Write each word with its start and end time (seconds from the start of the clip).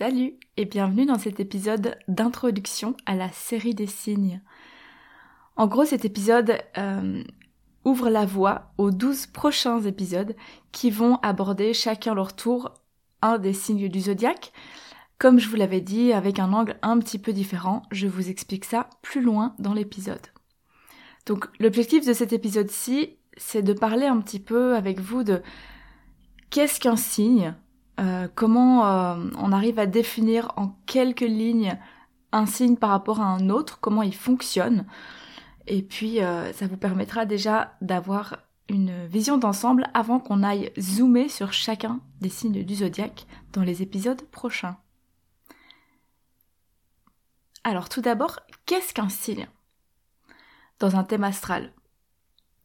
Salut 0.00 0.38
et 0.56 0.64
bienvenue 0.64 1.04
dans 1.04 1.18
cet 1.18 1.40
épisode 1.40 1.98
d'introduction 2.08 2.96
à 3.04 3.14
la 3.14 3.30
série 3.32 3.74
des 3.74 3.86
signes. 3.86 4.40
En 5.56 5.66
gros, 5.66 5.84
cet 5.84 6.06
épisode 6.06 6.56
euh, 6.78 7.22
ouvre 7.84 8.08
la 8.08 8.24
voie 8.24 8.72
aux 8.78 8.92
12 8.92 9.26
prochains 9.26 9.82
épisodes 9.82 10.34
qui 10.72 10.90
vont 10.90 11.16
aborder 11.16 11.74
chacun 11.74 12.14
leur 12.14 12.34
tour 12.34 12.72
un 13.20 13.36
des 13.36 13.52
signes 13.52 13.90
du 13.90 14.00
zodiaque. 14.00 14.54
Comme 15.18 15.38
je 15.38 15.50
vous 15.50 15.56
l'avais 15.56 15.82
dit, 15.82 16.14
avec 16.14 16.38
un 16.38 16.54
angle 16.54 16.78
un 16.80 16.98
petit 16.98 17.18
peu 17.18 17.34
différent, 17.34 17.82
je 17.90 18.06
vous 18.06 18.30
explique 18.30 18.64
ça 18.64 18.88
plus 19.02 19.20
loin 19.20 19.54
dans 19.58 19.74
l'épisode. 19.74 20.28
Donc 21.26 21.46
l'objectif 21.58 22.06
de 22.06 22.14
cet 22.14 22.32
épisode-ci, 22.32 23.18
c'est 23.36 23.60
de 23.60 23.74
parler 23.74 24.06
un 24.06 24.22
petit 24.22 24.40
peu 24.40 24.76
avec 24.76 24.98
vous 24.98 25.24
de 25.24 25.42
qu'est-ce 26.48 26.80
qu'un 26.80 26.96
signe, 26.96 27.54
euh, 28.00 28.28
comment 28.34 28.86
euh, 28.86 29.30
on 29.36 29.52
arrive 29.52 29.78
à 29.78 29.86
définir 29.86 30.52
en 30.56 30.68
quelques 30.86 31.20
lignes 31.20 31.78
un 32.32 32.46
signe 32.46 32.76
par 32.76 32.90
rapport 32.90 33.20
à 33.20 33.26
un 33.26 33.50
autre, 33.50 33.78
comment 33.80 34.02
il 34.02 34.14
fonctionne. 34.14 34.86
Et 35.66 35.82
puis 35.82 36.22
euh, 36.22 36.52
ça 36.52 36.66
vous 36.66 36.76
permettra 36.76 37.26
déjà 37.26 37.76
d'avoir 37.82 38.38
une 38.68 39.06
vision 39.06 39.36
d'ensemble 39.36 39.88
avant 39.94 40.20
qu'on 40.20 40.42
aille 40.42 40.72
zoomer 40.78 41.28
sur 41.28 41.52
chacun 41.52 42.00
des 42.20 42.28
signes 42.28 42.64
du 42.64 42.76
zodiaque 42.76 43.26
dans 43.52 43.62
les 43.62 43.82
épisodes 43.82 44.22
prochains. 44.30 44.76
Alors 47.64 47.88
tout 47.88 48.00
d'abord, 48.00 48.40
qu'est-ce 48.64 48.94
qu'un 48.94 49.08
signe? 49.08 49.48
Dans 50.78 50.96
un 50.96 51.04
thème 51.04 51.24
astral. 51.24 51.72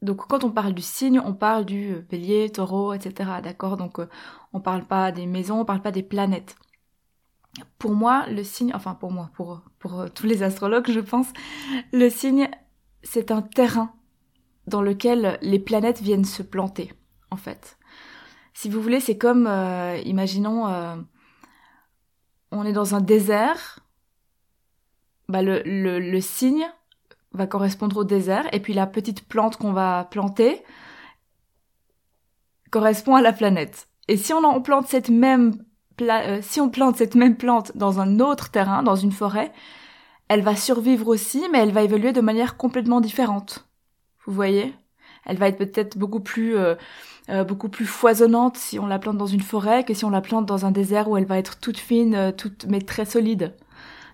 Donc 0.06 0.28
quand 0.28 0.44
on 0.44 0.52
parle 0.52 0.72
du 0.72 0.82
signe, 0.82 1.20
on 1.20 1.34
parle 1.34 1.64
du 1.64 1.94
euh, 1.94 2.06
bélier, 2.08 2.48
taureau, 2.48 2.92
etc. 2.92 3.40
D'accord? 3.42 3.76
Donc 3.76 3.98
euh, 3.98 4.08
on 4.52 4.60
parle 4.60 4.86
pas 4.86 5.10
des 5.10 5.26
maisons, 5.26 5.60
on 5.60 5.64
parle 5.64 5.82
pas 5.82 5.90
des 5.90 6.04
planètes. 6.04 6.54
Pour 7.78 7.92
moi, 7.92 8.24
le 8.28 8.44
signe, 8.44 8.70
enfin 8.72 8.94
pour 8.94 9.10
moi, 9.10 9.30
pour, 9.34 9.62
pour 9.80 9.98
euh, 10.00 10.08
tous 10.08 10.26
les 10.26 10.44
astrologues, 10.44 10.88
je 10.88 11.00
pense, 11.00 11.26
le 11.92 12.08
signe, 12.08 12.48
c'est 13.02 13.32
un 13.32 13.42
terrain 13.42 13.92
dans 14.68 14.80
lequel 14.80 15.38
les 15.42 15.58
planètes 15.58 16.00
viennent 16.00 16.24
se 16.24 16.44
planter, 16.44 16.92
en 17.32 17.36
fait. 17.36 17.76
Si 18.54 18.68
vous 18.68 18.80
voulez, 18.80 19.00
c'est 19.00 19.18
comme, 19.18 19.46
imaginons, 20.04 20.66
on 22.50 22.64
est 22.64 22.72
dans 22.72 22.94
un 22.96 23.00
désert, 23.00 23.80
bah 25.28 25.42
le, 25.42 25.62
le, 25.64 26.00
le 26.00 26.20
signe, 26.20 26.66
va 27.36 27.46
correspondre 27.46 27.98
au 27.98 28.04
désert, 28.04 28.46
et 28.52 28.60
puis 28.60 28.72
la 28.74 28.86
petite 28.86 29.28
plante 29.28 29.56
qu'on 29.56 29.72
va 29.72 30.08
planter 30.10 30.62
correspond 32.70 33.14
à 33.14 33.22
la 33.22 33.32
planète. 33.32 33.88
Et 34.08 34.16
si 34.16 34.32
on 34.32 34.42
en 34.44 34.60
plante 34.60 34.86
cette 34.86 35.08
même 35.08 35.52
euh, 36.02 36.40
si 36.42 36.60
on 36.60 36.68
plante 36.68 36.96
cette 36.96 37.14
même 37.14 37.36
plante 37.36 37.72
dans 37.76 38.00
un 38.00 38.20
autre 38.20 38.50
terrain, 38.50 38.82
dans 38.82 38.96
une 38.96 39.12
forêt, 39.12 39.52
elle 40.28 40.42
va 40.42 40.56
survivre 40.56 41.08
aussi, 41.08 41.42
mais 41.52 41.58
elle 41.58 41.72
va 41.72 41.82
évoluer 41.82 42.12
de 42.12 42.20
manière 42.20 42.56
complètement 42.56 43.00
différente. 43.00 43.68
Vous 44.26 44.32
voyez? 44.32 44.74
Elle 45.24 45.38
va 45.38 45.48
être 45.48 45.58
peut-être 45.58 45.96
beaucoup 45.96 46.20
plus 46.20 46.56
euh, 46.56 46.74
euh, 47.30 47.44
beaucoup 47.44 47.68
plus 47.68 47.86
foisonnante 47.86 48.56
si 48.56 48.78
on 48.78 48.86
la 48.86 48.98
plante 48.98 49.16
dans 49.16 49.26
une 49.26 49.40
forêt 49.40 49.84
que 49.84 49.94
si 49.94 50.04
on 50.04 50.10
la 50.10 50.20
plante 50.20 50.46
dans 50.46 50.66
un 50.66 50.70
désert 50.70 51.08
où 51.08 51.16
elle 51.16 51.24
va 51.26 51.38
être 51.38 51.58
toute 51.58 51.78
fine, 51.78 52.32
toute 52.36 52.66
mais 52.66 52.80
très 52.80 53.04
solide. 53.04 53.54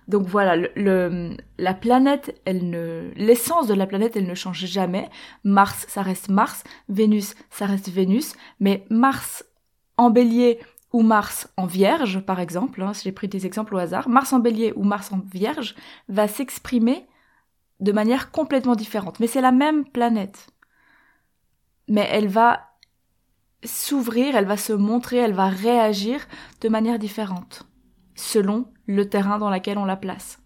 Donc 0.07 0.27
voilà, 0.27 0.55
le, 0.55 1.37
la 1.57 1.73
planète, 1.73 2.39
elle 2.45 2.69
ne, 2.69 3.11
l'essence 3.15 3.67
de 3.67 3.73
la 3.73 3.87
planète, 3.87 4.15
elle 4.15 4.27
ne 4.27 4.35
change 4.35 4.65
jamais. 4.65 5.09
Mars, 5.43 5.85
ça 5.89 6.01
reste 6.01 6.29
Mars. 6.29 6.63
Vénus, 6.89 7.35
ça 7.49 7.65
reste 7.65 7.89
Vénus. 7.89 8.33
Mais 8.59 8.85
Mars 8.89 9.45
en 9.97 10.09
Bélier 10.09 10.59
ou 10.91 11.01
Mars 11.01 11.49
en 11.57 11.65
Vierge, 11.65 12.19
par 12.21 12.39
exemple, 12.39 12.81
hein, 12.81 12.93
si 12.93 13.03
j'ai 13.05 13.11
pris 13.11 13.27
des 13.27 13.45
exemples 13.45 13.75
au 13.75 13.79
hasard, 13.79 14.09
Mars 14.09 14.33
en 14.33 14.39
Bélier 14.39 14.73
ou 14.75 14.83
Mars 14.83 15.11
en 15.11 15.19
Vierge 15.19 15.75
va 16.07 16.27
s'exprimer 16.27 17.07
de 17.79 17.91
manière 17.91 18.31
complètement 18.31 18.75
différente. 18.75 19.19
Mais 19.19 19.27
c'est 19.27 19.41
la 19.41 19.51
même 19.51 19.85
planète. 19.85 20.47
Mais 21.87 22.07
elle 22.11 22.27
va 22.27 22.61
s'ouvrir, 23.63 24.35
elle 24.35 24.45
va 24.45 24.57
se 24.57 24.73
montrer, 24.73 25.17
elle 25.17 25.33
va 25.33 25.47
réagir 25.47 26.19
de 26.61 26.69
manière 26.69 26.99
différente 26.99 27.65
selon 28.15 28.71
le 28.87 29.09
terrain 29.09 29.37
dans 29.37 29.49
lequel 29.49 29.77
on 29.77 29.85
la 29.85 29.95
place. 29.95 30.39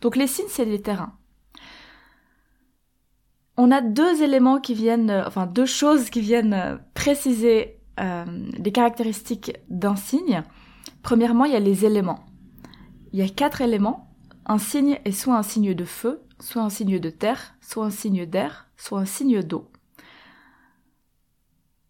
Donc 0.00 0.16
les 0.16 0.26
signes, 0.26 0.46
c'est 0.48 0.64
les 0.64 0.82
terrains. 0.82 1.16
On 3.56 3.70
a 3.70 3.80
deux 3.80 4.22
éléments 4.22 4.60
qui 4.60 4.74
viennent, 4.74 5.10
euh, 5.10 5.24
enfin 5.26 5.46
deux 5.46 5.66
choses 5.66 6.10
qui 6.10 6.20
viennent 6.20 6.54
euh, 6.54 6.76
préciser 6.94 7.78
euh, 8.00 8.24
les 8.58 8.72
caractéristiques 8.72 9.52
d'un 9.68 9.94
signe. 9.94 10.42
Premièrement, 11.02 11.44
il 11.44 11.52
y 11.52 11.56
a 11.56 11.60
les 11.60 11.84
éléments. 11.84 12.24
Il 13.12 13.20
y 13.20 13.22
a 13.22 13.28
quatre 13.28 13.60
éléments. 13.60 14.10
Un 14.46 14.58
signe 14.58 14.98
est 15.04 15.12
soit 15.12 15.36
un 15.36 15.44
signe 15.44 15.72
de 15.72 15.84
feu, 15.84 16.22
soit 16.40 16.62
un 16.62 16.70
signe 16.70 16.98
de 16.98 17.10
terre, 17.10 17.54
soit 17.60 17.86
un 17.86 17.90
signe 17.90 18.26
d'air, 18.26 18.68
soit 18.76 18.98
un 18.98 19.04
signe 19.04 19.42
d'eau. 19.42 19.70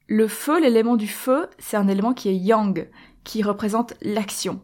Le 0.07 0.29
feu, 0.29 0.61
l'élément 0.61 0.97
du 0.97 1.09
feu, 1.09 1.49
c'est 1.59 1.79
un 1.79 1.89
élément 1.89 2.13
qui 2.13 2.29
est 2.29 2.37
yang, 2.37 2.91
qui 3.25 3.43
représente 3.43 3.95
l'action. 4.03 4.61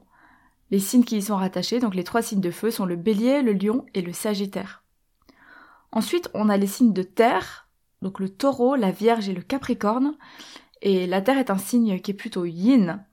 Les 0.70 0.78
signes 0.78 1.04
qui 1.04 1.16
y 1.16 1.22
sont 1.22 1.36
rattachés, 1.36 1.80
donc 1.80 1.94
les 1.94 2.04
trois 2.04 2.22
signes 2.22 2.40
de 2.40 2.50
feu, 2.50 2.70
sont 2.70 2.86
le 2.86 2.96
bélier, 2.96 3.42
le 3.42 3.52
lion 3.52 3.86
et 3.94 4.02
le 4.02 4.12
sagittaire. 4.12 4.84
Ensuite, 5.92 6.30
on 6.34 6.48
a 6.48 6.56
les 6.56 6.68
signes 6.68 6.92
de 6.92 7.02
terre, 7.02 7.68
donc 8.02 8.20
le 8.20 8.28
taureau, 8.28 8.76
la 8.76 8.90
vierge 8.90 9.28
et 9.28 9.34
le 9.34 9.42
capricorne. 9.42 10.16
Et 10.82 11.06
la 11.06 11.20
terre 11.20 11.38
est 11.38 11.50
un 11.50 11.58
signe 11.58 12.00
qui 12.00 12.12
est 12.12 12.14
plutôt 12.14 12.44
yin 12.44 13.04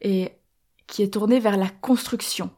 et 0.00 0.32
qui 0.86 1.02
est 1.02 1.12
tourné 1.12 1.40
vers 1.40 1.56
la 1.56 1.68
construction. 1.68 2.50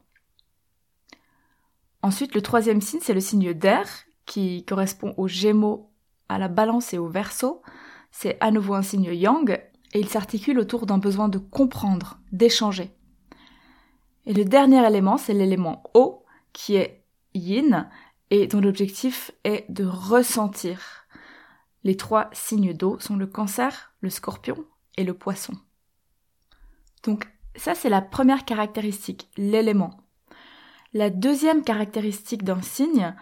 Ensuite, 2.01 2.35
le 2.35 2.41
troisième 2.41 2.81
signe, 2.81 2.99
c'est 3.01 3.13
le 3.13 3.19
signe 3.19 3.53
d'air, 3.53 3.87
qui 4.25 4.63
correspond 4.65 5.13
aux 5.17 5.27
gémeaux, 5.27 5.89
à 6.29 6.37
la 6.37 6.47
balance 6.47 6.93
et 6.93 6.97
au 6.97 7.07
verso. 7.07 7.61
C'est 8.11 8.37
à 8.41 8.51
nouveau 8.51 8.75
un 8.75 8.81
signe 8.83 9.13
yang, 9.13 9.49
et 9.93 9.99
il 9.99 10.07
s'articule 10.07 10.59
autour 10.59 10.85
d'un 10.85 10.97
besoin 10.97 11.29
de 11.29 11.37
comprendre, 11.39 12.19
d'échanger. 12.31 12.94
Et 14.25 14.33
le 14.33 14.45
dernier 14.45 14.85
élément, 14.85 15.17
c'est 15.17 15.33
l'élément 15.33 15.83
eau, 15.93 16.25
qui 16.53 16.75
est 16.75 17.03
yin, 17.33 17.89
et 18.31 18.47
dont 18.47 18.61
l'objectif 18.61 19.31
est 19.43 19.65
de 19.69 19.85
ressentir. 19.85 21.05
Les 21.83 21.95
trois 21.95 22.29
signes 22.33 22.73
d'eau 22.73 22.99
sont 22.99 23.15
le 23.15 23.27
cancer, 23.27 23.93
le 24.01 24.09
scorpion 24.09 24.65
et 24.97 25.03
le 25.03 25.13
poisson. 25.13 25.53
Donc 27.03 27.27
ça, 27.55 27.75
c'est 27.75 27.89
la 27.89 28.01
première 28.01 28.45
caractéristique, 28.45 29.29
l'élément. 29.37 30.01
La 30.93 31.09
deuxième 31.09 31.63
caractéristique 31.63 32.43
d'un 32.43 32.61
signe, 32.61 33.15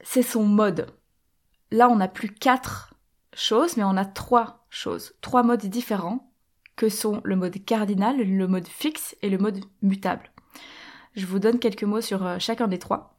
c'est 0.00 0.22
son 0.22 0.44
mode. 0.44 0.86
Là, 1.70 1.88
on 1.90 1.96
n'a 1.96 2.08
plus 2.08 2.32
quatre 2.32 2.94
choses, 3.34 3.76
mais 3.76 3.84
on 3.84 3.96
a 3.96 4.04
trois 4.04 4.64
choses, 4.70 5.14
trois 5.20 5.42
modes 5.42 5.66
différents 5.66 6.32
que 6.76 6.88
sont 6.88 7.20
le 7.24 7.36
mode 7.36 7.64
cardinal, 7.64 8.16
le 8.16 8.48
mode 8.48 8.66
fixe 8.66 9.16
et 9.22 9.30
le 9.30 9.38
mode 9.38 9.60
mutable. 9.82 10.30
Je 11.14 11.26
vous 11.26 11.38
donne 11.38 11.58
quelques 11.58 11.84
mots 11.84 12.00
sur 12.00 12.26
euh, 12.26 12.38
chacun 12.38 12.66
des 12.66 12.78
trois. 12.78 13.16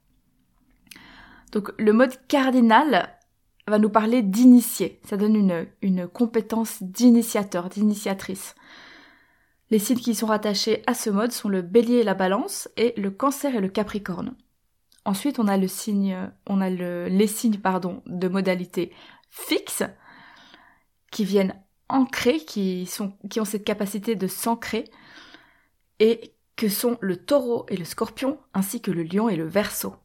Donc 1.52 1.72
le 1.78 1.94
mode 1.94 2.16
cardinal 2.28 3.18
va 3.68 3.80
nous 3.80 3.90
parler 3.90 4.22
d'initier. 4.22 5.00
Ça 5.06 5.18
donne 5.18 5.68
une, 5.81 6.07
compétence 6.07 6.84
d'initiateur, 6.84 7.69
d'initiatrice. 7.69 8.56
Les 9.72 9.80
signes 9.80 9.98
qui 9.98 10.13
sont 10.13 10.28
rattachés 10.28 10.84
à 10.86 10.94
ce 10.94 11.10
mode 11.10 11.31
sont 11.31 11.50
le 11.50 11.62
bélier 11.62 11.98
et 11.98 12.04
la 12.04 12.13
balance 12.13 12.69
et 12.78 12.94
le 12.98 13.10
cancer 13.10 13.56
et 13.56 13.62
le 13.62 13.69
capricorne. 13.69 14.36
Ensuite, 15.06 15.40
on 15.40 15.48
a 15.48 15.58
le 15.58 15.68
signe, 15.68 16.18
on 16.48 16.62
a 16.62 16.69
le, 16.69 17.08
les 17.08 17.28
signes, 17.28 17.58
pardon, 17.58 18.04
de 18.06 18.28
modalité 18.28 18.92
fixe 19.30 19.84
qui 21.12 21.25
viennent 21.25 21.56
ancrés, 21.90 22.40
qui, 22.40 22.86
sont, 22.86 23.14
qui 23.30 23.40
ont 23.40 23.46
cette 23.46 23.64
capacité 23.64 24.16
de 24.16 24.28
s'ancrer, 24.28 24.86
et 26.00 26.34
que 26.56 26.70
sont 26.70 26.98
le 27.02 27.18
taureau 27.18 27.66
et 27.70 27.78
le 27.78 27.86
scorpion, 27.86 28.38
ainsi 28.54 28.82
que 28.82 28.92
le 28.92 29.04
lion 29.04 29.30
et 29.30 29.36
le 29.36 29.48
verso. 29.48 29.96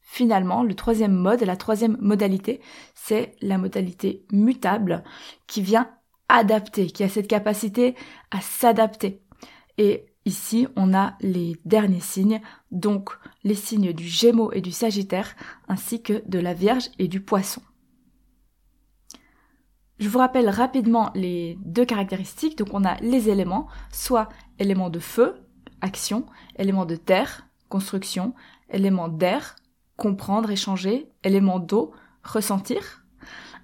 Finalement, 0.00 0.62
le 0.62 0.74
troisième 0.74 1.14
mode, 1.14 1.42
la 1.42 1.56
troisième 1.56 1.96
modalité, 2.00 2.60
c'est 2.94 3.34
la 3.40 3.58
modalité 3.58 4.24
mutable, 4.30 5.02
qui 5.46 5.62
vient 5.62 5.90
adapté, 6.28 6.86
qui 6.86 7.02
a 7.04 7.08
cette 7.08 7.28
capacité 7.28 7.94
à 8.30 8.40
s'adapter. 8.40 9.22
Et 9.78 10.06
ici, 10.24 10.68
on 10.76 10.94
a 10.94 11.14
les 11.20 11.56
derniers 11.64 12.00
signes, 12.00 12.40
donc 12.70 13.10
les 13.42 13.54
signes 13.54 13.92
du 13.92 14.06
Gémeaux 14.06 14.52
et 14.52 14.60
du 14.60 14.72
Sagittaire, 14.72 15.34
ainsi 15.68 16.02
que 16.02 16.22
de 16.26 16.38
la 16.38 16.54
Vierge 16.54 16.90
et 16.98 17.08
du 17.08 17.20
Poisson. 17.20 17.62
Je 19.98 20.08
vous 20.08 20.18
rappelle 20.18 20.48
rapidement 20.48 21.10
les 21.14 21.56
deux 21.64 21.84
caractéristiques. 21.84 22.58
Donc 22.58 22.68
on 22.72 22.84
a 22.84 22.96
les 22.96 23.28
éléments, 23.28 23.68
soit 23.92 24.28
éléments 24.58 24.90
de 24.90 24.98
feu, 24.98 25.36
action, 25.80 26.26
éléments 26.56 26.86
de 26.86 26.96
terre, 26.96 27.46
construction, 27.68 28.34
éléments 28.70 29.08
d'air, 29.08 29.56
comprendre, 29.96 30.50
échanger, 30.50 31.08
éléments 31.22 31.60
d'eau, 31.60 31.92
ressentir, 32.24 33.04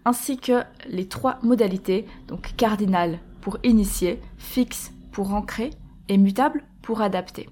ainsi 0.05 0.37
que 0.39 0.63
les 0.89 1.09
trois 1.09 1.39
modalités, 1.43 2.07
donc 2.29 2.55
cardinal 2.57 3.19
pour 3.41 3.59
initier, 3.65 4.21
fixe 4.37 4.93
pour 5.13 5.35
ancrer 5.35 5.71
et 6.09 6.19
mutable 6.19 6.65
pour 6.83 7.01
adapter. 7.01 7.49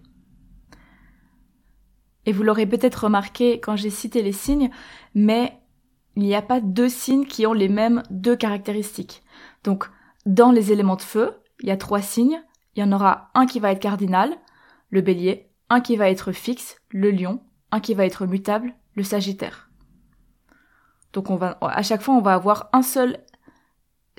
Et 2.27 2.33
vous 2.33 2.43
l'aurez 2.43 2.67
peut-être 2.67 3.05
remarqué 3.05 3.59
quand 3.59 3.77
j'ai 3.77 3.91
cité 3.91 4.23
les 4.23 4.33
signes, 4.33 4.71
mais 5.15 5.58
il 6.19 6.25
n'y 6.25 6.35
a 6.35 6.43
pas 6.43 6.61
deux 6.61 6.89
signes 6.89 7.27
qui 7.27 7.47
ont 7.47 7.53
les 7.53 7.69
mêmes 7.69 8.03
deux 8.11 8.35
caractéristiques. 8.35 9.23
Donc, 9.63 9.89
dans 10.27 10.51
les 10.51 10.73
éléments 10.73 10.97
de 10.97 11.03
feu, 11.03 11.31
il 11.61 11.69
y 11.69 11.71
a 11.71 11.77
trois 11.77 12.03
signes. 12.03 12.43
Il 12.75 12.81
y 12.81 12.83
en 12.83 12.91
aura 12.91 13.31
un 13.35 13.47
qui 13.47 13.61
va 13.61 13.71
être 13.71 13.79
cardinal, 13.79 14.37
le 14.91 15.01
bélier, 15.01 15.49
un 15.71 15.81
qui 15.81 15.95
va 15.95 16.11
être 16.11 16.33
fixe, 16.33 16.83
le 16.89 17.13
lion, 17.13 17.41
un 17.71 17.79
qui 17.79 17.95
va 17.95 18.05
être 18.05 18.27
mutable, 18.27 18.75
le 18.97 19.05
sagittaire. 19.05 19.71
Donc 21.13 21.29
à 21.61 21.83
chaque 21.85 22.03
fois, 22.03 22.17
on 22.17 22.21
va 22.21 22.35
avoir 22.35 22.69
un 22.73 22.83
seul 22.83 23.21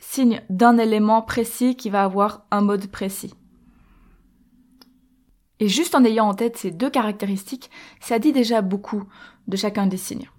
signe 0.02 0.42
d'un 0.50 0.78
élément 0.78 1.22
précis 1.22 1.76
qui 1.76 1.90
va 1.90 2.06
avoir 2.06 2.46
un 2.50 2.62
mode 2.62 2.88
précis. 2.88 3.34
Et 5.60 5.68
juste 5.68 5.96
en 5.96 6.06
ayant 6.06 6.30
en 6.30 6.34
tête 6.34 6.56
ces 6.56 6.72
deux 6.72 6.90
caractéristiques, 6.90 7.70
ça 8.00 8.20
dit 8.20 8.32
déjà 8.32 8.62
beaucoup 8.62 9.04
de 9.50 9.58
chacun 9.58 9.86
des 9.86 9.98
signes. 9.98 10.30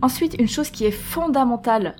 Ensuite, 0.00 0.36
une 0.38 0.48
chose 0.48 0.70
qui 0.70 0.84
est 0.84 0.92
fondamentale 0.92 1.96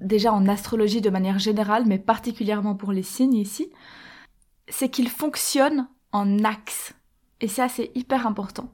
déjà 0.00 0.32
en 0.32 0.46
astrologie 0.46 1.00
de 1.00 1.10
manière 1.10 1.38
générale, 1.38 1.84
mais 1.86 1.98
particulièrement 1.98 2.74
pour 2.74 2.92
les 2.92 3.02
signes 3.02 3.34
ici, 3.34 3.70
c'est 4.68 4.88
qu'ils 4.88 5.08
fonctionnent 5.08 5.88
en 6.12 6.44
axe. 6.44 6.94
Et 7.40 7.48
ça, 7.48 7.68
c'est 7.68 7.90
hyper 7.94 8.26
important. 8.26 8.72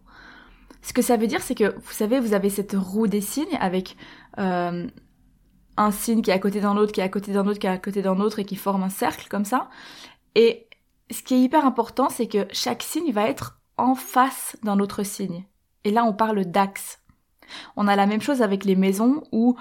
Ce 0.83 0.93
que 0.93 1.03
ça 1.03 1.17
veut 1.17 1.27
dire, 1.27 1.43
c'est 1.43 1.55
que, 1.55 1.75
vous 1.75 1.93
savez, 1.93 2.21
vous 2.21 2.35
avez 2.35 2.51
cette 2.51 2.75
roue 2.77 3.07
des 3.07 3.21
signes 3.21 3.57
avec 3.61 3.97
euh, 4.39 4.87
un 5.77 5.91
signe 5.91 6.23
qui 6.23 6.31
est 6.31 6.35
à 6.35 6.39
côté 6.39 6.61
d'un 6.61 6.77
autre, 6.77 6.93
qui 6.93 7.01
est 7.01 7.05
à 7.05 7.09
côté 7.09 7.33
d'un 7.33 7.47
autre, 7.47 7.59
qui 7.59 7.67
est 7.67 7.71
à 7.71 7.79
côté 7.79 8.03
d'un 8.03 8.21
autre, 8.21 8.39
et 8.39 8.45
qui 8.45 8.57
forme 8.57 8.83
un 8.83 8.89
cercle 8.89 9.27
comme 9.29 9.45
ça. 9.45 9.69
Et 10.35 10.69
ce 11.11 11.23
qui 11.23 11.35
est 11.35 11.41
hyper 11.41 11.65
important, 11.65 12.09
c'est 12.09 12.29
que 12.29 12.47
chaque 12.53 12.83
signe 12.83 13.13
va 13.13 13.29
être 13.29 13.59
en 13.79 13.95
face 13.95 14.57
d'un 14.63 14.79
autre 14.79 15.03
signe. 15.03 15.45
Et 15.85 15.91
là, 15.91 16.05
on 16.05 16.13
parle 16.13 16.45
d'axe. 16.45 17.01
On 17.77 17.89
a 17.89 17.97
la 17.97 18.07
même 18.07 18.21
chose 18.21 18.43
avec 18.43 18.65
les 18.65 18.77
maisons 18.77 19.23
où, 19.33 19.57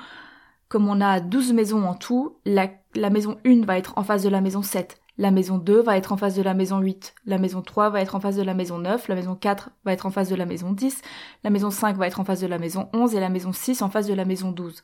comme 0.68 0.88
on 0.88 1.02
a 1.02 1.20
12 1.20 1.54
maisons 1.54 1.86
en 1.86 1.96
tout, 1.96 2.38
la, 2.46 2.70
maison 3.10 3.38
1 3.46 3.66
va 3.66 3.78
être 3.78 3.94
en 3.98 4.04
face 4.04 4.24
de 4.24 4.30
la 4.30 4.42
maison 4.42 4.62
7, 4.62 5.02
la 5.18 5.32
maison 5.32 5.58
2 5.58 5.82
va 5.82 5.98
être 5.98 6.12
en 6.12 6.18
face 6.18 6.36
de 6.36 6.42
la 6.42 6.54
maison 6.54 6.80
8, 6.80 7.16
la 7.26 7.38
maison 7.38 7.62
3 7.62 7.90
va 7.90 8.02
être 8.02 8.16
en 8.16 8.20
face 8.20 8.36
de 8.36 8.44
la 8.44 8.54
maison 8.54 8.78
9, 8.78 9.08
la 9.08 9.16
maison 9.16 9.36
4 9.36 9.70
va 9.86 9.94
être 9.94 10.06
en 10.06 10.12
face 10.12 10.30
de 10.30 10.36
la 10.36 10.46
maison 10.46 10.72
10, 10.72 11.02
la 11.44 11.50
maison 11.50 11.72
5 11.72 11.98
va 11.98 12.08
être 12.08 12.20
en 12.20 12.26
face 12.26 12.42
de 12.42 12.48
la 12.48 12.60
maison 12.60 12.90
11 12.94 13.16
et 13.16 13.20
la 13.20 13.30
maison 13.30 13.54
6 13.54 13.82
en 13.82 13.90
face 13.90 14.08
de 14.08 14.14
la 14.14 14.26
maison 14.26 14.52
12. 14.52 14.84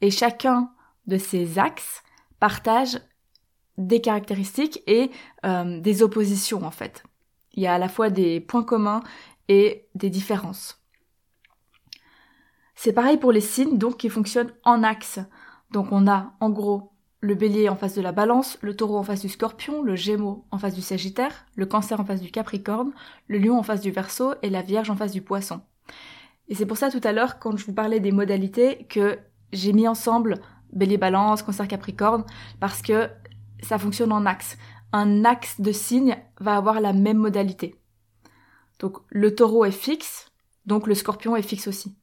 Et 0.00 0.10
chacun 0.10 0.70
de 1.06 1.18
ces 1.18 1.58
axes 1.58 2.02
partage 2.40 2.98
des 3.78 4.00
caractéristiques 4.00 4.82
et 4.86 5.10
euh, 5.44 5.80
des 5.80 6.02
oppositions 6.02 6.64
en 6.64 6.70
fait. 6.70 7.04
Il 7.52 7.62
y 7.62 7.66
a 7.66 7.74
à 7.74 7.78
la 7.78 7.88
fois 7.88 8.10
des 8.10 8.40
points 8.40 8.62
communs 8.62 9.02
et 9.48 9.86
des 9.94 10.10
différences. 10.10 10.80
C'est 12.76 12.92
pareil 12.92 13.16
pour 13.16 13.32
les 13.32 13.40
signes, 13.40 13.78
donc 13.78 13.96
qui 13.96 14.08
fonctionnent 14.08 14.52
en 14.62 14.82
axe. 14.82 15.18
Donc 15.72 15.88
on 15.90 16.06
a 16.06 16.34
en 16.40 16.50
gros 16.50 16.92
le 17.20 17.34
bélier 17.34 17.68
en 17.68 17.74
face 17.74 17.94
de 17.94 18.02
la 18.02 18.12
balance, 18.12 18.58
le 18.60 18.76
taureau 18.76 18.98
en 18.98 19.02
face 19.02 19.22
du 19.22 19.28
scorpion, 19.28 19.82
le 19.82 19.96
gémeau 19.96 20.44
en 20.50 20.58
face 20.58 20.74
du 20.74 20.82
sagittaire, 20.82 21.46
le 21.56 21.66
cancer 21.66 21.98
en 21.98 22.04
face 22.04 22.20
du 22.20 22.30
capricorne, 22.30 22.92
le 23.26 23.38
lion 23.38 23.58
en 23.58 23.62
face 23.62 23.80
du 23.80 23.90
verso 23.90 24.34
et 24.42 24.50
la 24.50 24.62
vierge 24.62 24.90
en 24.90 24.96
face 24.96 25.10
du 25.10 25.22
poisson. 25.22 25.62
Et 26.48 26.54
c'est 26.54 26.66
pour 26.66 26.76
ça 26.76 26.90
tout 26.90 27.00
à 27.02 27.12
l'heure, 27.12 27.38
quand 27.38 27.56
je 27.56 27.64
vous 27.64 27.72
parlais 27.72 27.98
des 27.98 28.12
modalités, 28.12 28.86
que 28.88 29.18
j'ai 29.52 29.72
mis 29.72 29.88
ensemble 29.88 30.40
bélier 30.72 30.98
balance, 30.98 31.42
cancer 31.42 31.66
capricorne, 31.66 32.24
parce 32.60 32.82
que 32.82 33.08
ça 33.62 33.78
fonctionne 33.78 34.12
en 34.12 34.26
axe. 34.26 34.58
Un 34.92 35.24
axe 35.24 35.60
de 35.60 35.72
signes 35.72 36.16
va 36.38 36.56
avoir 36.56 36.80
la 36.80 36.92
même 36.92 37.18
modalité. 37.18 37.80
Donc 38.78 38.98
le 39.08 39.34
taureau 39.34 39.64
est 39.64 39.70
fixe, 39.70 40.30
donc 40.66 40.86
le 40.86 40.94
scorpion 40.94 41.34
est 41.34 41.42
fixe 41.42 41.66
aussi. 41.66 41.96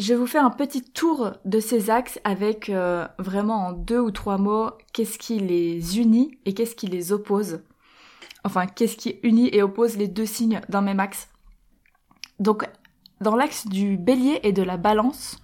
Je 0.00 0.14
vous 0.14 0.26
fais 0.26 0.38
un 0.38 0.48
petit 0.48 0.80
tour 0.80 1.32
de 1.44 1.60
ces 1.60 1.90
axes 1.90 2.20
avec 2.24 2.70
euh, 2.70 3.06
vraiment 3.18 3.66
en 3.66 3.72
deux 3.72 3.98
ou 4.00 4.10
trois 4.10 4.38
mots 4.38 4.70
qu'est-ce 4.94 5.18
qui 5.18 5.38
les 5.38 5.98
unit 5.98 6.38
et 6.46 6.54
qu'est-ce 6.54 6.74
qui 6.74 6.86
les 6.86 7.12
oppose. 7.12 7.60
Enfin, 8.42 8.66
qu'est-ce 8.66 8.96
qui 8.96 9.20
unit 9.22 9.50
et 9.52 9.62
oppose 9.62 9.98
les 9.98 10.08
deux 10.08 10.24
signes 10.24 10.62
d'un 10.70 10.80
même 10.80 11.00
axe. 11.00 11.28
Donc, 12.38 12.66
dans 13.20 13.36
l'axe 13.36 13.66
du 13.66 13.98
bélier 13.98 14.40
et 14.42 14.52
de 14.52 14.62
la 14.62 14.78
balance, 14.78 15.38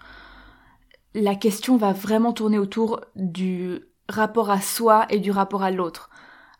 la 1.12 1.35
question 1.35 1.76
va 1.76 1.93
vraiment 1.93 2.32
tourner 2.32 2.59
autour 2.59 3.02
du 3.14 3.82
rapport 4.09 4.49
à 4.49 4.62
soi 4.62 5.05
et 5.11 5.19
du 5.19 5.32
rapport 5.32 5.64
à 5.64 5.70
l'autre. 5.70 6.09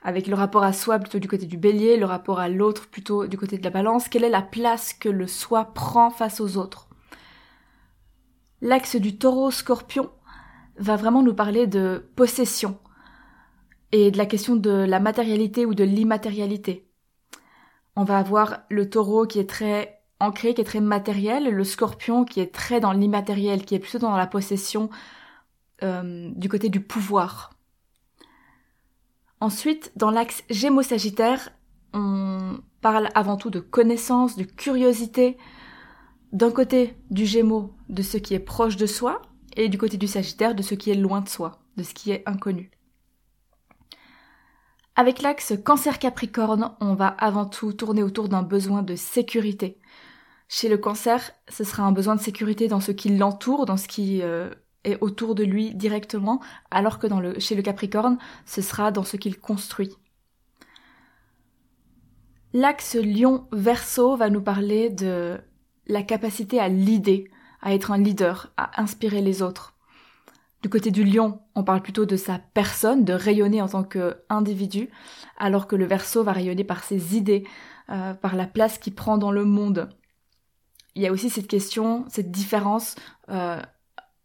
Avec 0.03 0.27
le 0.27 0.35
rapport 0.35 0.65
à 0.65 0.75
soi 0.75 0.99
plutôt 0.99 1.19
du 1.19 1.29
côté 1.29 1.47
du 1.47 1.57
bélier, 1.57 1.97
le 1.97 2.05
rapport 2.05 2.41
à 2.41 2.51
l'autre 2.51 2.89
plutôt 2.89 3.27
du 3.27 3.39
côté 3.39 3.57
de 3.57 3.65
la 3.65 3.71
balance, 3.71 4.11
quelle 4.11 4.25
est 4.25 4.29
la 4.29 4.43
place 4.43 4.93
que 4.93 5.09
le 5.09 5.27
soi 5.27 5.73
prend 5.73 6.11
face 6.11 6.43
aux 6.43 6.59
autres? 6.59 6.87
L'axe 8.63 8.97
du 8.97 9.19
taureau-scorpion 9.19 10.11
va 10.79 10.97
vraiment 10.97 11.23
nous 11.23 11.35
parler 11.35 11.67
de 11.67 12.09
possession 12.17 12.79
et 13.93 14.11
de 14.11 14.19
la 14.19 14.27
question 14.27 14.57
de 14.57 14.71
la 14.71 15.01
matérialité 15.01 15.67
ou 15.67 15.75
de 15.75 15.85
l'immatérialité. 15.85 16.89
On 17.97 18.05
va 18.05 18.19
avoir 18.19 18.61
le 18.69 18.89
taureau 18.89 19.27
qui 19.27 19.39
est 19.39 19.49
très 19.49 20.01
ancré, 20.21 20.55
qui 20.55 20.61
est 20.61 20.65
très 20.65 20.81
matériel, 20.81 21.51
le 21.51 21.65
scorpion 21.65 22.25
qui 22.25 22.41
est 22.41 22.53
très 22.53 22.81
dans 22.81 22.93
l'immatériel, 22.93 23.65
qui 23.65 23.75
est 23.75 23.79
plutôt 23.79 23.99
dans 23.99 24.17
la 24.17 24.27
possession 24.27 24.91
euh, 25.83 26.31
du 26.35 26.49
côté 26.49 26.69
du 26.69 26.81
pouvoir. 26.81 27.51
Ensuite, 29.41 29.93
dans 29.97 30.11
l'axe 30.11 30.43
Gémeaux-Sagittaire, 30.49 31.51
on 31.93 32.59
parle 32.81 33.09
avant 33.15 33.37
tout 33.37 33.51
de 33.51 33.61
connaissance, 33.61 34.37
de 34.37 34.45
curiosité, 34.45 35.37
d'un 36.33 36.51
côté 36.51 36.97
du 37.11 37.27
Gémeaux 37.27 37.75
de 37.89 38.03
ce 38.03 38.17
qui 38.17 38.35
est 38.35 38.41
proche 38.41 38.77
de 38.77 38.87
soi 38.87 39.23
et 39.57 39.69
du 39.69 39.79
côté 39.79 39.97
du 39.97 40.07
Sagittaire 40.07 40.55
de 40.55 40.63
ce 40.63 40.75
qui 40.75 40.91
est 40.91 40.95
loin 40.95 41.21
de 41.21 41.29
soi, 41.29 41.61
de 41.77 41.83
ce 41.83 41.95
qui 41.95 42.11
est 42.11 42.23
inconnu. 42.27 42.71
Avec 44.97 45.21
l'axe 45.21 45.55
Cancer-Capricorne, 45.63 46.73
on 46.81 46.95
va 46.95 47.09
avant 47.09 47.45
tout 47.45 47.73
tourner 47.73 48.03
autour 48.03 48.29
d'un 48.29 48.43
besoin 48.43 48.83
de 48.83 48.97
sécurité. 48.97 49.79
Chez 50.49 50.69
le 50.69 50.79
Cancer, 50.79 51.33
ce 51.49 51.65
sera 51.65 51.83
un 51.83 51.93
besoin 51.93 52.17
de 52.17 52.21
sécurité 52.21 52.69
dans 52.69 52.81
ce 52.81 52.93
qui 52.93 53.11
l'entoure, 53.11 53.67
dans 53.67 53.77
ce 53.77 53.89
qui 53.89 54.23
euh, 54.23 54.51
est 54.85 54.97
autour 55.03 55.35
de 55.35 55.45
lui 55.45 55.75
directement, 55.75 56.41
alors 56.71 56.99
que 56.99 57.09
chez 57.41 57.55
le 57.55 57.63
Capricorne, 57.63 58.17
ce 58.47 58.63
sera 58.63 58.91
dans 58.91 59.05
ce 59.05 59.17
qu'il 59.17 59.39
construit. 59.39 59.93
L'axe 62.55 62.95
Lion-Verseau 62.95 64.17
va 64.17 64.31
nous 64.31 64.41
parler 64.41 64.89
de 64.89 65.39
la 65.87 66.03
capacité 66.03 66.61
à 66.61 66.69
l'idée, 66.69 67.31
à 67.63 67.75
être 67.75 67.91
un 67.91 67.99
leader, 67.99 68.53
à 68.57 68.81
inspirer 68.81 69.21
les 69.21 69.43
autres. 69.43 69.75
Du 70.63 70.69
côté 70.69 70.91
du 70.91 71.05
lion, 71.05 71.41
on 71.55 71.63
parle 71.63 71.83
plutôt 71.83 72.07
de 72.07 72.17
sa 72.17 72.39
personne, 72.55 73.05
de 73.05 73.13
rayonner 73.13 73.63
en 73.63 73.69
tant 73.69 73.85
qu'individu, 73.85 74.89
alors 75.39 75.67
que 75.67 75.77
le 75.77 75.85
verso 75.85 76.25
va 76.25 76.33
rayonner 76.33 76.65
par 76.65 76.83
ses 76.83 77.17
idées, 77.17 77.45
euh, 77.91 78.15
par 78.15 78.35
la 78.35 78.47
place 78.47 78.79
qu'il 78.79 78.95
prend 78.95 79.19
dans 79.19 79.31
le 79.31 79.45
monde. 79.45 79.89
Il 80.95 81.03
y 81.03 81.07
a 81.07 81.13
aussi 81.13 81.31
cette 81.31 81.47
question, 81.47 82.05
cette 82.09 82.31
différence 82.31 82.97
euh, 83.29 83.61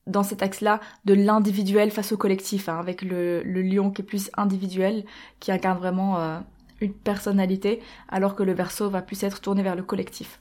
dans 0.08 0.24
cet 0.24 0.42
axe-là 0.42 0.80
de 1.06 1.14
l'individuel 1.14 1.92
face 1.92 2.12
au 2.12 2.18
collectif, 2.18 2.70
hein, 2.70 2.80
avec 2.80 3.02
le, 3.04 3.44
lion 3.44 3.92
qui 3.92 4.02
est 4.02 4.06
plus 4.06 4.32
individuel, 4.36 5.06
qui 5.40 5.52
incarne 5.52 5.78
vraiment 5.78 6.20
euh, 6.20 6.40
une 6.80 6.94
personnalité, 6.94 7.82
alors 8.10 8.36
que 8.36 8.44
le 8.44 8.54
verso 8.54 8.90
va 8.90 9.02
plus 9.02 9.22
être 9.24 9.42
tourné 9.42 9.62
vers 9.62 9.76
le 9.76 9.84
collectif 9.84 10.40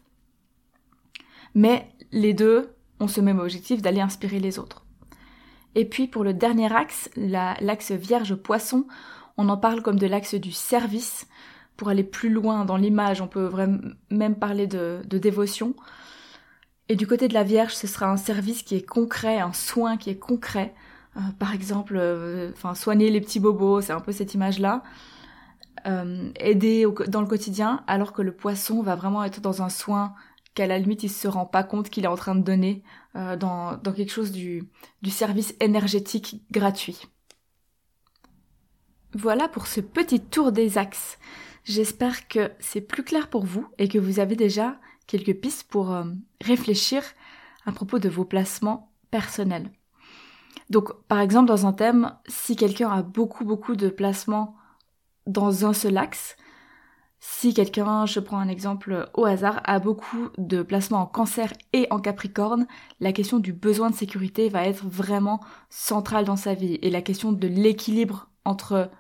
mais 1.55 1.91
les 2.13 2.35
deux 2.35 2.75
ont 3.01 3.09
ce 3.09 3.21
même 3.21 3.39
objectif 3.39 3.83
d'aller 3.83 4.01
inspirer 4.01 4.41
les 4.41 4.59
autres. 4.59 4.85
Et 5.75 5.85
puis 5.85 6.09
pour 6.09 6.25
le 6.25 6.35
dernier 6.35 6.73
axe, 6.73 7.11
l'axe 7.17 7.93
Vierge-Poisson, 7.93 8.87
on 9.37 9.49
en 9.49 9.57
parle 9.57 9.83
comme 9.83 9.99
de 9.99 10.07
l'axe 10.07 10.35
du 10.35 10.53
service. 10.53 11.27
Pour 11.77 11.89
aller 11.89 12.05
plus 12.05 12.29
loin 12.29 12.65
dans 12.65 12.77
l'image, 12.77 13.23
on 13.23 13.27
peut 13.27 13.51
même 14.11 14.35
parler 14.37 14.67
de, 14.67 15.01
dévotion. 15.11 15.75
Et 16.89 16.97
du 16.97 17.07
côté 17.07 17.29
de 17.29 17.35
la 17.35 17.45
Vierge, 17.45 17.75
ce 17.75 17.87
sera 17.87 18.11
un 18.11 18.17
service 18.17 18.63
qui 18.63 18.75
est 18.75 18.85
concret, 18.85 19.39
un 19.39 19.53
soin 19.53 19.97
qui 19.97 20.11
est 20.11 20.19
concret. 20.19 20.75
Euh, 21.17 21.21
par 21.39 21.55
exemple, 21.55 21.97
euh, 21.97 22.53
soigner 22.75 23.11
les 23.11 23.21
petits 23.21 23.41
bobos, 23.41 23.81
c'est 23.81 23.93
un 23.93 24.01
peu 24.01 24.13
cette 24.13 24.35
image-là. 24.35 24.83
Euh, 25.87 26.31
aider 26.39 26.87
dans 27.09 27.23
le 27.23 27.27
quotidien, 27.27 27.83
alors 27.87 28.13
que 28.13 28.21
le 28.21 28.33
poisson 28.33 28.83
va 28.83 28.97
vraiment 28.97 29.25
être 29.25 29.41
dans 29.41 29.63
un 29.63 29.71
soin 29.71 30.15
qu'à 30.55 30.67
la 30.67 30.79
limite 30.79 31.03
il 31.03 31.11
se 31.11 31.29
rend 31.29 31.47
pas 31.47 31.63
compte 31.63 31.91
qu'il 31.91 32.05
est 32.05 32.09
en 32.09 32.17
train 32.17 32.35
de 32.35 32.43
donner 32.43 32.83
dans, 33.15 33.77
dans, 33.77 33.93
quelque 33.93 34.13
chose 34.13 34.33
du, 34.33 34.69
du 35.03 35.11
service 35.11 35.55
énergétique 35.61 36.43
gratuit. 36.51 37.03
Voilà 39.13 39.49
pour 39.49 39.67
ce 39.67 39.81
petit 39.81 40.21
tour 40.21 40.53
des 40.53 40.79
axes. 40.79 41.19
J'espère 41.65 42.29
que 42.29 42.53
c'est 42.61 42.81
plus 42.81 43.03
clair 43.03 43.29
pour 43.29 43.45
vous 43.45 43.67
et 43.79 43.89
que 43.89 43.99
vous 43.99 44.21
avez 44.21 44.37
déjà 44.37 44.79
quelques 45.07 45.35
pistes 45.35 45.65
pour 45.65 45.93
euh, 45.93 46.05
réfléchir 46.41 47.03
à 47.67 47.73
propos 47.73 47.99
de 47.99 48.09
vos 48.09 48.25
placements 48.25 48.93
personnels. 49.11 49.71
Donc, 50.71 50.93
par 51.09 51.21
exemple, 51.21 51.49
dans 51.49 51.67
un 51.67 51.73
thème, 51.73 52.15
si 52.29 52.55
quelqu'un 52.55 52.91
a 52.91 53.03
beaucoup, 53.03 53.45
beaucoup 53.45 53.75
de 53.75 53.89
placements 53.89 54.55
dans 55.27 55.67
un 55.67 55.73
seul 55.73 55.99
axe, 55.99 56.37
si 57.21 57.53
quelqu'un, 57.53 58.07
je 58.07 58.19
prends 58.19 58.39
un 58.39 58.49
exemple 58.49 59.11
au 59.13 59.27
hasard, 59.27 59.61
a 59.65 59.79
beaucoup 59.79 60.31
de 60.39 60.63
placements 60.63 61.03
en 61.03 61.07
cancer 61.07 61.53
et 61.75 61.87
en 61.91 62.01
capricorne, 62.01 62.67
la 62.99 63.13
question 63.13 63.39
du 63.39 63.53
besoin 63.53 63.91
de 63.91 63.95
sécurité 63.95 64.49
va 64.49 64.65
être 64.65 64.87
vraiment 64.87 65.41
centrale 65.69 66.25
dans 66.25 66.37
sa 66.37 66.55
vie. 66.55 66.79
Et 66.81 66.89
la 66.89 67.03
question 67.03 67.33
de 67.33 67.47
l'équilibre 67.47 68.31
entre 68.47 68.91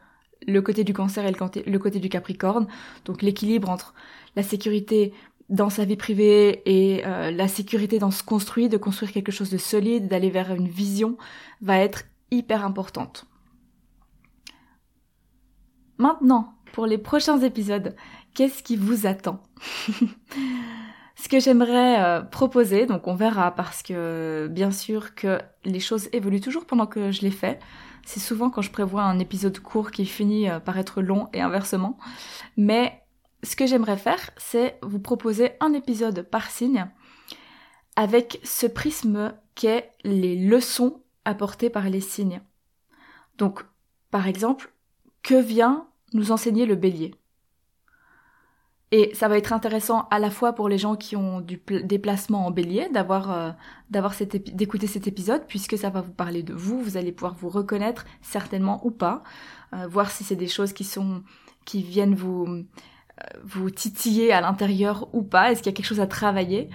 le 0.47 0.61
côté 0.61 0.85
du 0.85 0.93
cancer 0.93 1.25
et 1.25 1.33
le 1.33 1.79
côté 1.79 1.99
du 1.99 2.09
capricorne, 2.11 2.67
donc 3.07 3.23
l'équilibre 3.23 3.71
entre 3.71 3.95
la 4.37 4.43
sécurité 4.43 5.15
dans 5.49 5.71
sa 5.71 5.87
vie 5.87 5.97
privée 5.97 6.63
et 6.67 7.05
euh, 7.07 7.31
la 7.31 7.49
sécurité 7.49 7.99
dans 7.99 8.11
ce 8.11 8.23
construit, 8.23 8.69
de 8.69 8.77
construire 8.77 9.13
quelque 9.13 9.33
chose 9.33 9.51
de 9.51 9.59
solide, 9.59 10.09
d'aller 10.09 10.31
vers 10.31 10.53
une 10.55 10.69
vision, 10.69 11.17
va 11.63 11.79
être 11.79 12.05
hyper 12.31 12.65
importante. 12.65 13.27
Maintenant, 15.99 16.55
pour 16.73 16.87
les 16.87 16.99
prochains 16.99 17.41
épisodes, 17.41 17.95
qu'est-ce 18.35 18.63
qui 18.63 18.77
vous 18.77 19.07
attend 19.07 19.43
Ce 21.17 21.29
que 21.29 21.39
j'aimerais 21.39 22.03
euh, 22.03 22.23
proposer, 22.23 22.87
donc 22.87 23.07
on 23.07 23.15
verra 23.15 23.55
parce 23.55 23.83
que 23.83 24.49
bien 24.51 24.71
sûr 24.71 25.15
que 25.15 25.39
les 25.65 25.81
choses 25.81 26.09
évoluent 26.13 26.41
toujours 26.41 26.65
pendant 26.65 26.87
que 26.87 27.11
je 27.11 27.21
les 27.21 27.31
fais. 27.31 27.59
C'est 28.07 28.21
souvent 28.21 28.49
quand 28.49 28.63
je 28.63 28.71
prévois 28.71 29.03
un 29.03 29.19
épisode 29.19 29.59
court 29.59 29.91
qui 29.91 30.07
finit 30.07 30.49
euh, 30.49 30.61
par 30.61 30.79
être 30.79 31.03
long 31.03 31.29
et 31.35 31.43
inversement. 31.43 31.99
Mais 32.57 33.03
ce 33.43 33.55
que 33.55 33.67
j'aimerais 33.67 33.99
faire, 33.99 34.31
c'est 34.39 34.79
vous 34.83 34.99
proposer 34.99 35.53
un 35.61 35.75
épisode 35.75 36.23
par 36.23 36.51
signe 36.51 36.87
avec 37.97 38.41
ce 38.43 38.67
prisme 38.67 39.35
qu'est 39.55 39.93
les 40.05 40.37
leçons 40.37 41.03
apportées 41.27 41.71
par 41.71 41.91
les 41.91 42.01
signes. 42.01 42.41
Donc, 43.37 43.61
par 44.11 44.27
exemple, 44.27 44.73
que 45.23 45.35
vient 45.35 45.87
nous 46.13 46.33
enseigner 46.33 46.67
le 46.67 46.75
bélier. 46.75 47.15
Et 48.93 49.15
ça 49.15 49.29
va 49.29 49.39
être 49.39 49.53
intéressant 49.53 50.09
à 50.11 50.19
la 50.19 50.31
fois 50.31 50.53
pour 50.53 50.69
les 50.69 50.77
gens 50.79 50.97
qui 50.97 51.15
ont 51.15 51.41
du 51.41 51.63
déplacement 51.85 52.45
en 52.45 52.51
bélier 52.51 52.89
d'avoir 52.93 53.31
euh, 53.31 53.51
d'avoir 53.89 54.15
d'écouter 54.53 54.89
cet 54.89 55.07
épisode 55.07 55.43
puisque 55.47 55.79
ça 55.79 55.91
va 55.91 56.01
vous 56.01 56.13
parler 56.13 56.43
de 56.43 56.53
vous, 56.53 56.83
vous 56.83 56.97
allez 56.97 57.13
pouvoir 57.13 57.35
vous 57.35 57.51
reconnaître 57.51 58.05
certainement 58.21 58.85
ou 58.85 58.91
pas, 58.91 59.23
euh, 59.75 59.87
voir 59.87 60.11
si 60.11 60.25
c'est 60.25 60.35
des 60.35 60.49
choses 60.49 60.73
qui 60.73 60.83
sont 60.83 61.23
qui 61.65 61.83
viennent 61.83 62.17
vous 62.17 62.65
vous 63.45 63.71
titiller 63.71 64.33
à 64.33 64.41
l'intérieur 64.41 65.09
ou 65.13 65.23
pas 65.23 65.53
Est-ce 65.53 65.63
qu'il 65.63 65.71
y 65.71 65.75
a 65.75 65.77
quelque 65.77 65.87
chose 65.87 66.01
à 66.01 66.07
travailler. 66.07 66.69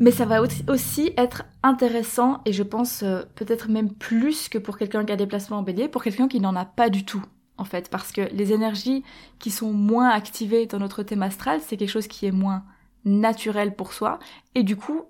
Mais 0.00 0.12
ça 0.12 0.24
va 0.24 0.40
aussi 0.40 1.12
être 1.16 1.44
intéressant 1.64 2.40
et 2.44 2.52
je 2.52 2.62
pense 2.62 3.02
euh, 3.02 3.22
peut-être 3.34 3.68
même 3.68 3.92
plus 3.92 4.48
que 4.48 4.58
pour 4.58 4.78
quelqu'un 4.78 5.04
qui 5.04 5.12
a 5.12 5.16
des 5.16 5.26
placements 5.26 5.58
en 5.58 5.62
bélier, 5.62 5.88
pour 5.88 6.04
quelqu'un 6.04 6.28
qui 6.28 6.38
n'en 6.38 6.54
a 6.54 6.64
pas 6.64 6.88
du 6.88 7.04
tout 7.04 7.24
en 7.58 7.64
fait, 7.64 7.90
parce 7.90 8.12
que 8.12 8.22
les 8.32 8.52
énergies 8.52 9.04
qui 9.38 9.50
sont 9.50 9.72
moins 9.72 10.08
activées 10.08 10.66
dans 10.66 10.78
notre 10.78 11.02
thème 11.02 11.22
astral, 11.22 11.60
c'est 11.60 11.76
quelque 11.76 11.90
chose 11.90 12.06
qui 12.06 12.26
est 12.26 12.32
moins 12.32 12.64
naturel 13.04 13.74
pour 13.74 13.92
soi 13.92 14.18
et 14.54 14.62
du 14.62 14.76
coup 14.76 15.02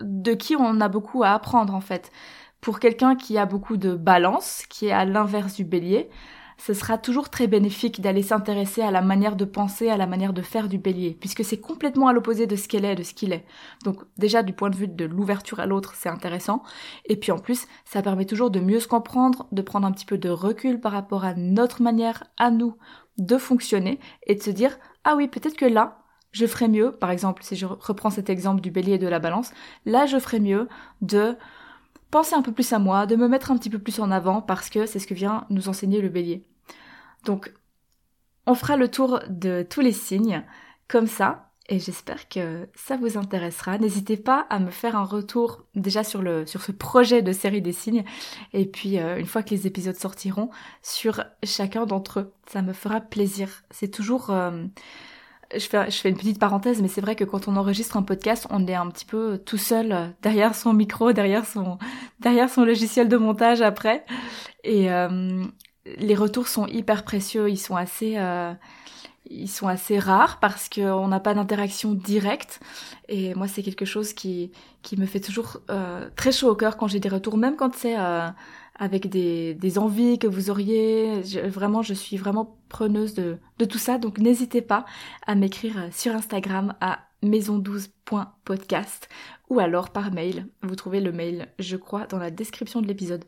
de 0.00 0.34
qui 0.34 0.56
on 0.56 0.80
a 0.80 0.88
beaucoup 0.88 1.22
à 1.22 1.30
apprendre 1.30 1.74
en 1.74 1.80
fait. 1.80 2.10
Pour 2.60 2.80
quelqu'un 2.80 3.14
qui 3.14 3.36
a 3.36 3.46
beaucoup 3.46 3.76
de 3.76 3.94
balance, 3.94 4.64
qui 4.70 4.86
est 4.86 4.92
à 4.92 5.04
l'inverse 5.04 5.54
du 5.54 5.64
bélier, 5.64 6.08
ce 6.66 6.72
sera 6.72 6.96
toujours 6.96 7.28
très 7.28 7.46
bénéfique 7.46 8.00
d'aller 8.00 8.22
s'intéresser 8.22 8.80
à 8.80 8.90
la 8.90 9.02
manière 9.02 9.36
de 9.36 9.44
penser, 9.44 9.90
à 9.90 9.98
la 9.98 10.06
manière 10.06 10.32
de 10.32 10.40
faire 10.40 10.66
du 10.66 10.78
bélier, 10.78 11.14
puisque 11.20 11.44
c'est 11.44 11.60
complètement 11.60 12.08
à 12.08 12.14
l'opposé 12.14 12.46
de 12.46 12.56
ce 12.56 12.68
qu'elle 12.68 12.86
est, 12.86 12.94
de 12.94 13.02
ce 13.02 13.12
qu'il 13.12 13.34
est. 13.34 13.44
Donc 13.84 14.02
déjà 14.16 14.42
du 14.42 14.54
point 14.54 14.70
de 14.70 14.76
vue 14.76 14.88
de 14.88 15.04
l'ouverture 15.04 15.60
à 15.60 15.66
l'autre, 15.66 15.92
c'est 15.94 16.08
intéressant. 16.08 16.62
Et 17.04 17.16
puis 17.16 17.32
en 17.32 17.38
plus, 17.38 17.66
ça 17.84 18.00
permet 18.00 18.24
toujours 18.24 18.50
de 18.50 18.60
mieux 18.60 18.80
se 18.80 18.88
comprendre, 18.88 19.46
de 19.52 19.60
prendre 19.60 19.86
un 19.86 19.92
petit 19.92 20.06
peu 20.06 20.16
de 20.16 20.30
recul 20.30 20.80
par 20.80 20.92
rapport 20.92 21.26
à 21.26 21.34
notre 21.34 21.82
manière, 21.82 22.24
à 22.38 22.50
nous, 22.50 22.78
de 23.18 23.36
fonctionner, 23.36 24.00
et 24.26 24.34
de 24.34 24.42
se 24.42 24.50
dire, 24.50 24.78
ah 25.04 25.16
oui, 25.16 25.28
peut-être 25.28 25.58
que 25.58 25.66
là, 25.66 25.98
je 26.32 26.46
ferais 26.46 26.68
mieux, 26.68 26.92
par 26.92 27.10
exemple, 27.10 27.42
si 27.42 27.56
je 27.56 27.66
reprends 27.66 28.08
cet 28.08 28.30
exemple 28.30 28.62
du 28.62 28.70
bélier 28.70 28.94
et 28.94 28.98
de 28.98 29.06
la 29.06 29.18
balance, 29.18 29.50
là 29.84 30.06
je 30.06 30.18
ferais 30.18 30.40
mieux 30.40 30.66
de 31.02 31.36
penser 32.10 32.34
un 32.34 32.42
peu 32.42 32.52
plus 32.52 32.72
à 32.72 32.78
moi, 32.78 33.04
de 33.04 33.16
me 33.16 33.28
mettre 33.28 33.50
un 33.50 33.58
petit 33.58 33.68
peu 33.68 33.78
plus 33.78 34.00
en 34.00 34.10
avant 34.10 34.40
parce 34.40 34.70
que 34.70 34.86
c'est 34.86 34.98
ce 34.98 35.06
que 35.06 35.14
vient 35.14 35.44
nous 35.50 35.68
enseigner 35.68 36.00
le 36.00 36.08
bélier. 36.08 36.46
Donc, 37.24 37.52
on 38.46 38.54
fera 38.54 38.76
le 38.76 38.88
tour 38.88 39.20
de 39.28 39.66
tous 39.68 39.80
les 39.80 39.92
signes 39.92 40.44
comme 40.88 41.06
ça 41.06 41.50
et 41.68 41.78
j'espère 41.78 42.28
que 42.28 42.68
ça 42.74 42.96
vous 42.98 43.16
intéressera. 43.16 43.78
N'hésitez 43.78 44.18
pas 44.18 44.46
à 44.50 44.58
me 44.58 44.70
faire 44.70 44.96
un 44.96 45.04
retour 45.04 45.64
déjà 45.74 46.04
sur 46.04 46.20
le 46.20 46.44
sur 46.44 46.60
ce 46.60 46.72
projet 46.72 47.22
de 47.22 47.32
série 47.32 47.62
des 47.62 47.72
signes 47.72 48.04
et 48.52 48.66
puis 48.66 48.98
euh, 48.98 49.18
une 49.18 49.26
fois 49.26 49.42
que 49.42 49.50
les 49.50 49.66
épisodes 49.66 49.96
sortiront 49.96 50.50
sur 50.82 51.24
chacun 51.42 51.86
d'entre 51.86 52.20
eux. 52.20 52.32
Ça 52.46 52.60
me 52.60 52.74
fera 52.74 53.00
plaisir. 53.00 53.48
C'est 53.70 53.88
toujours 53.88 54.28
euh, 54.28 54.66
je 55.54 55.66
fais, 55.66 56.08
une 56.08 56.16
petite 56.16 56.38
parenthèse, 56.38 56.82
mais 56.82 56.88
c'est 56.88 57.00
vrai 57.00 57.16
que 57.16 57.24
quand 57.24 57.48
on 57.48 57.56
enregistre 57.56 57.96
un 57.96 58.02
podcast, 58.02 58.46
on 58.50 58.66
est 58.66 58.74
un 58.74 58.88
petit 58.88 59.04
peu 59.04 59.38
tout 59.38 59.58
seul 59.58 60.14
derrière 60.22 60.54
son 60.54 60.72
micro, 60.72 61.12
derrière 61.12 61.46
son, 61.46 61.78
derrière 62.20 62.50
son 62.50 62.64
logiciel 62.64 63.08
de 63.08 63.16
montage 63.16 63.62
après. 63.62 64.04
Et 64.64 64.90
euh, 64.90 65.44
les 65.98 66.14
retours 66.14 66.48
sont 66.48 66.66
hyper 66.66 67.04
précieux, 67.04 67.50
ils 67.50 67.58
sont 67.58 67.76
assez, 67.76 68.14
euh, 68.16 68.52
ils 69.28 69.48
sont 69.48 69.68
assez 69.68 69.98
rares 69.98 70.40
parce 70.40 70.68
qu'on 70.68 71.08
n'a 71.08 71.20
pas 71.20 71.34
d'interaction 71.34 71.94
directe. 71.94 72.60
Et 73.08 73.34
moi, 73.34 73.48
c'est 73.48 73.62
quelque 73.62 73.84
chose 73.84 74.12
qui, 74.12 74.50
qui 74.82 74.96
me 74.98 75.06
fait 75.06 75.20
toujours 75.20 75.60
très 76.16 76.32
chaud 76.32 76.50
au 76.50 76.54
cœur 76.54 76.76
quand 76.76 76.88
j'ai 76.88 77.00
des 77.00 77.08
retours, 77.08 77.36
même 77.36 77.56
quand 77.56 77.74
c'est 77.74 77.96
avec 78.76 79.08
des, 79.08 79.54
des 79.54 79.78
envies 79.78 80.18
que 80.18 80.26
vous 80.26 80.50
auriez. 80.50 81.20
vraiment, 81.46 81.82
je 81.82 81.94
suis 81.94 82.16
vraiment 82.16 82.58
preneuse 82.68 83.14
de, 83.14 83.38
de 83.58 83.64
tout 83.64 83.78
ça, 83.78 83.98
donc 83.98 84.18
n'hésitez 84.18 84.62
pas 84.62 84.84
à 85.26 85.34
m'écrire 85.34 85.88
sur 85.92 86.14
Instagram 86.14 86.74
à 86.80 87.00
maison12.podcast 87.24 89.08
ou 89.48 89.58
alors 89.58 89.90
par 89.90 90.12
mail. 90.12 90.46
Vous 90.62 90.76
trouvez 90.76 91.00
le 91.00 91.12
mail, 91.12 91.48
je 91.58 91.76
crois, 91.76 92.06
dans 92.06 92.18
la 92.18 92.30
description 92.30 92.80
de 92.80 92.86
l'épisode. 92.86 93.24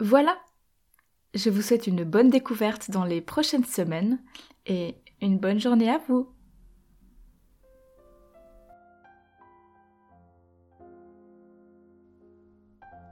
Voilà, 0.00 0.36
je 1.34 1.50
vous 1.50 1.62
souhaite 1.62 1.86
une 1.86 2.02
bonne 2.02 2.28
découverte 2.28 2.90
dans 2.90 3.04
les 3.04 3.20
prochaines 3.20 3.64
semaines 3.64 4.18
et 4.66 4.96
une 5.20 5.38
bonne 5.38 5.60
journée 5.60 5.88
à 5.88 6.00
vous. 6.08 6.28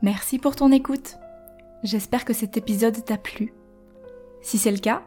Merci 0.02 0.40
pour 0.40 0.56
ton 0.56 0.72
écoute. 0.72 1.18
J'espère 1.84 2.24
que 2.24 2.32
cet 2.32 2.56
épisode 2.56 3.04
t'a 3.04 3.16
plu. 3.16 3.54
Si 4.40 4.58
c'est 4.58 4.72
le 4.72 4.78
cas, 4.78 5.02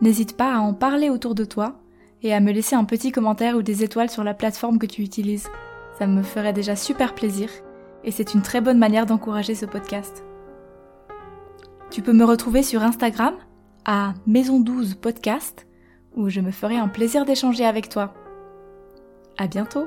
n'hésite 0.00 0.36
pas 0.36 0.54
à 0.54 0.60
en 0.60 0.74
parler 0.74 1.10
autour 1.10 1.34
de 1.34 1.44
toi 1.44 1.80
et 2.22 2.32
à 2.32 2.38
me 2.38 2.52
laisser 2.52 2.76
un 2.76 2.84
petit 2.84 3.10
commentaire 3.10 3.56
ou 3.56 3.62
des 3.62 3.82
étoiles 3.82 4.10
sur 4.10 4.22
la 4.22 4.34
plateforme 4.34 4.78
que 4.78 4.86
tu 4.86 5.02
utilises. 5.02 5.48
Ça 5.98 6.06
me 6.06 6.22
ferait 6.22 6.52
déjà 6.52 6.76
super 6.76 7.16
plaisir 7.16 7.50
et 8.04 8.12
c'est 8.12 8.34
une 8.34 8.42
très 8.42 8.60
bonne 8.60 8.78
manière 8.78 9.06
d'encourager 9.06 9.56
ce 9.56 9.66
podcast. 9.66 10.24
Tu 11.90 12.02
peux 12.02 12.12
me 12.12 12.24
retrouver 12.24 12.62
sur 12.62 12.82
Instagram 12.82 13.34
à 13.84 14.14
Maison 14.26 14.60
12 14.60 14.96
Podcast 14.96 15.66
où 16.14 16.28
je 16.28 16.40
me 16.40 16.50
ferai 16.50 16.76
un 16.76 16.88
plaisir 16.88 17.24
d'échanger 17.24 17.64
avec 17.64 17.88
toi. 17.88 18.14
À 19.38 19.46
bientôt! 19.46 19.86